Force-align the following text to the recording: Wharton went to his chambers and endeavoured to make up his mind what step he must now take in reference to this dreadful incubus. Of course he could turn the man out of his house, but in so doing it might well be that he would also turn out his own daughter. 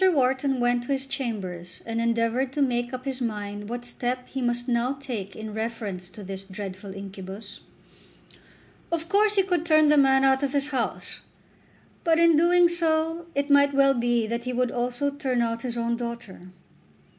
Wharton 0.11 0.59
went 0.59 0.81
to 0.85 0.93
his 0.93 1.05
chambers 1.05 1.79
and 1.85 2.01
endeavoured 2.01 2.51
to 2.53 2.61
make 2.63 2.91
up 2.91 3.05
his 3.05 3.21
mind 3.21 3.69
what 3.69 3.85
step 3.85 4.27
he 4.27 4.41
must 4.41 4.67
now 4.67 4.93
take 4.93 5.35
in 5.35 5.53
reference 5.53 6.09
to 6.09 6.23
this 6.23 6.43
dreadful 6.43 6.95
incubus. 6.95 7.59
Of 8.91 9.07
course 9.07 9.35
he 9.35 9.43
could 9.43 9.63
turn 9.63 9.89
the 9.89 9.97
man 9.97 10.23
out 10.23 10.41
of 10.41 10.53
his 10.53 10.69
house, 10.69 11.19
but 12.03 12.17
in 12.17 12.31
so 12.67 13.13
doing 13.19 13.27
it 13.35 13.51
might 13.51 13.75
well 13.75 13.93
be 13.93 14.25
that 14.25 14.45
he 14.45 14.53
would 14.53 14.71
also 14.71 15.11
turn 15.11 15.39
out 15.43 15.61
his 15.61 15.77
own 15.77 15.97
daughter. 15.97 16.49